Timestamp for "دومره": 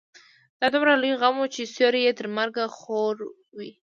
0.73-0.93